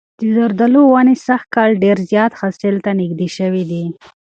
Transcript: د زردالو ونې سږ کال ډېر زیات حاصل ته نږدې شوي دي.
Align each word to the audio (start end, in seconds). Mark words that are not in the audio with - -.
د 0.19 0.21
زردالو 0.35 0.81
ونې 0.93 1.15
سږ 1.25 1.41
کال 1.55 1.69
ډېر 1.83 1.97
زیات 2.11 2.31
حاصل 2.41 2.75
ته 2.85 2.91
نږدې 3.01 3.27
شوي 3.37 3.63
دي. 3.71 3.83